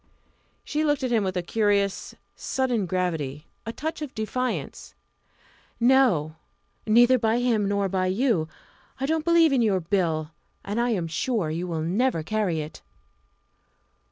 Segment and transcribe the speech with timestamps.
[0.63, 4.95] She looked at him with a curious, sudden gravity a touch of defiance.
[5.79, 6.37] "No!
[6.87, 8.47] neither by him, nor by you.
[8.99, 10.31] I don't believe in your Bill
[10.65, 12.81] and I am sure you will never carry it!"